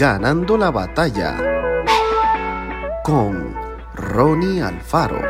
Ganando 0.00 0.56
la 0.56 0.70
batalla 0.70 1.36
con 3.04 3.54
Ronnie 3.94 4.62
Alfaro. 4.62 5.20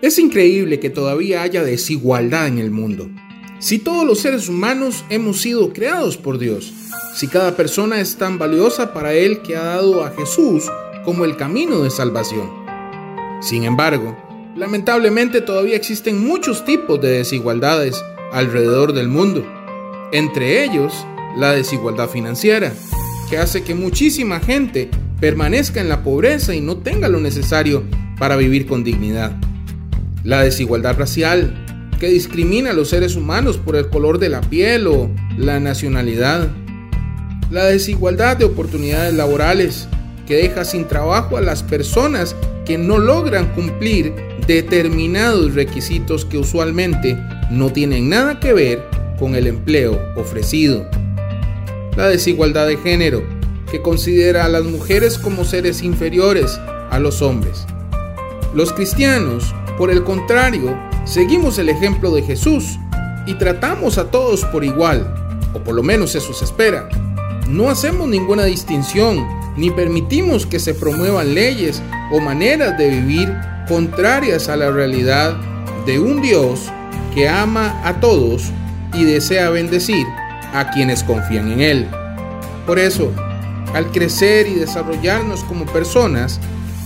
Es 0.00 0.18
increíble 0.18 0.80
que 0.80 0.88
todavía 0.88 1.42
haya 1.42 1.62
desigualdad 1.62 2.46
en 2.46 2.56
el 2.56 2.70
mundo. 2.70 3.10
Si 3.58 3.78
todos 3.78 4.06
los 4.06 4.20
seres 4.20 4.48
humanos 4.48 5.04
hemos 5.10 5.42
sido 5.42 5.74
creados 5.74 6.16
por 6.16 6.38
Dios, 6.38 6.72
si 7.14 7.28
cada 7.28 7.54
persona 7.54 8.00
es 8.00 8.16
tan 8.16 8.38
valiosa 8.38 8.94
para 8.94 9.12
Él 9.12 9.42
que 9.42 9.54
ha 9.54 9.64
dado 9.64 10.02
a 10.02 10.12
Jesús 10.12 10.64
como 11.04 11.26
el 11.26 11.36
camino 11.36 11.82
de 11.82 11.90
salvación. 11.90 12.50
Sin 13.42 13.64
embargo, 13.64 14.16
lamentablemente 14.56 15.42
todavía 15.42 15.76
existen 15.76 16.26
muchos 16.26 16.64
tipos 16.64 16.98
de 17.02 17.18
desigualdades 17.18 18.02
alrededor 18.32 18.92
del 18.92 19.08
mundo. 19.08 19.44
Entre 20.12 20.64
ellos, 20.64 21.06
la 21.36 21.52
desigualdad 21.52 22.08
financiera, 22.08 22.72
que 23.30 23.38
hace 23.38 23.62
que 23.62 23.74
muchísima 23.74 24.40
gente 24.40 24.90
permanezca 25.20 25.80
en 25.80 25.88
la 25.88 26.02
pobreza 26.02 26.54
y 26.54 26.60
no 26.60 26.78
tenga 26.78 27.08
lo 27.08 27.20
necesario 27.20 27.84
para 28.18 28.36
vivir 28.36 28.66
con 28.66 28.84
dignidad. 28.84 29.32
La 30.24 30.42
desigualdad 30.42 30.98
racial, 30.98 31.90
que 31.98 32.08
discrimina 32.08 32.70
a 32.70 32.74
los 32.74 32.88
seres 32.88 33.14
humanos 33.14 33.58
por 33.58 33.76
el 33.76 33.88
color 33.88 34.18
de 34.18 34.28
la 34.28 34.40
piel 34.40 34.88
o 34.88 35.08
la 35.36 35.60
nacionalidad. 35.60 36.48
La 37.50 37.64
desigualdad 37.66 38.36
de 38.36 38.44
oportunidades 38.44 39.14
laborales, 39.14 39.88
que 40.26 40.36
deja 40.36 40.64
sin 40.64 40.88
trabajo 40.88 41.36
a 41.36 41.40
las 41.40 41.62
personas 41.62 42.34
que 42.64 42.78
no 42.78 42.98
logran 42.98 43.52
cumplir 43.54 44.12
determinados 44.46 45.54
requisitos 45.54 46.24
que 46.24 46.38
usualmente 46.38 47.16
no 47.52 47.70
tienen 47.70 48.08
nada 48.08 48.40
que 48.40 48.54
ver 48.54 48.82
con 49.18 49.34
el 49.34 49.46
empleo 49.46 50.00
ofrecido. 50.16 50.88
La 51.96 52.08
desigualdad 52.08 52.66
de 52.66 52.78
género, 52.78 53.22
que 53.70 53.82
considera 53.82 54.46
a 54.46 54.48
las 54.48 54.64
mujeres 54.64 55.18
como 55.18 55.44
seres 55.44 55.82
inferiores 55.82 56.58
a 56.90 56.98
los 56.98 57.20
hombres. 57.20 57.66
Los 58.54 58.72
cristianos, 58.72 59.54
por 59.76 59.90
el 59.90 60.02
contrario, 60.02 60.78
seguimos 61.04 61.58
el 61.58 61.68
ejemplo 61.68 62.10
de 62.10 62.22
Jesús 62.22 62.78
y 63.26 63.34
tratamos 63.34 63.98
a 63.98 64.10
todos 64.10 64.44
por 64.46 64.64
igual, 64.64 65.14
o 65.52 65.58
por 65.58 65.74
lo 65.74 65.82
menos 65.82 66.14
eso 66.14 66.32
se 66.32 66.46
espera. 66.46 66.88
No 67.48 67.68
hacemos 67.68 68.08
ninguna 68.08 68.44
distinción 68.44 69.26
ni 69.58 69.70
permitimos 69.70 70.46
que 70.46 70.58
se 70.58 70.72
promuevan 70.72 71.34
leyes 71.34 71.82
o 72.10 72.20
maneras 72.20 72.78
de 72.78 72.88
vivir 72.88 73.30
contrarias 73.68 74.48
a 74.48 74.56
la 74.56 74.70
realidad 74.70 75.36
de 75.84 75.98
un 75.98 76.22
Dios 76.22 76.70
que 77.14 77.28
ama 77.28 77.80
a 77.84 78.00
todos 78.00 78.50
y 78.94 79.04
desea 79.04 79.50
bendecir 79.50 80.06
a 80.54 80.70
quienes 80.70 81.02
confían 81.02 81.50
en 81.50 81.60
Él. 81.60 81.88
Por 82.66 82.78
eso, 82.78 83.12
al 83.74 83.90
crecer 83.90 84.46
y 84.46 84.54
desarrollarnos 84.54 85.44
como 85.44 85.64
personas, 85.66 86.40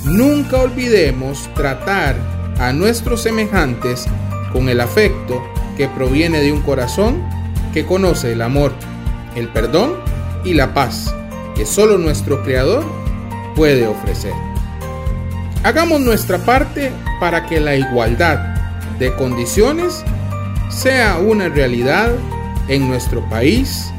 nunca 0.05 0.59
olvidemos 0.59 1.49
tratar 1.55 2.17
a 2.59 2.73
nuestros 2.73 3.23
semejantes 3.23 4.07
con 4.53 4.69
el 4.69 4.81
afecto 4.81 5.43
que 5.77 5.89
proviene 5.89 6.41
de 6.41 6.53
un 6.53 6.63
corazón 6.63 7.23
que 7.75 7.85
conoce 7.85 8.33
el 8.33 8.43
amor, 8.43 8.73
el 9.35 9.49
perdón 9.49 9.95
y 10.45 10.55
la 10.55 10.73
paz 10.73 11.15
que 11.55 11.67
solo 11.67 11.99
nuestro 11.99 12.43
Creador 12.43 12.85
puede 13.55 13.87
ofrecer. 13.87 14.33
Hagamos 15.65 16.01
nuestra 16.01 16.39
parte 16.39 16.93
para 17.19 17.47
que 17.47 17.59
la 17.61 17.75
igualdad 17.75 18.39
de 18.99 19.15
condiciones 19.15 20.05
sea 20.69 21.19
una 21.19 21.49
realidad 21.49 22.15
en 22.69 22.89
nuestro 22.89 23.27
país 23.29 23.93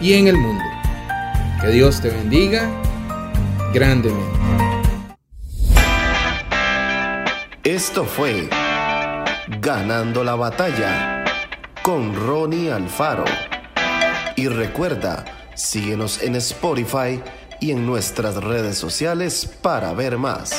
y 0.00 0.14
en 0.14 0.28
el 0.28 0.36
mundo. 0.36 0.64
Que 1.60 1.68
Dios 1.68 2.00
te 2.00 2.10
bendiga 2.10 2.70
grandemente. 3.72 4.38
Esto 7.62 8.04
fue 8.04 8.48
Ganando 9.60 10.24
la 10.24 10.34
batalla 10.34 11.24
con 11.82 12.14
Ronnie 12.14 12.70
Alfaro. 12.70 13.24
Y 14.36 14.48
recuerda, 14.48 15.24
Síguenos 15.54 16.20
en 16.22 16.34
Spotify 16.34 17.20
y 17.60 17.70
en 17.70 17.86
nuestras 17.86 18.42
redes 18.42 18.76
sociales 18.76 19.48
para 19.62 19.92
ver 19.94 20.18
más. 20.18 20.52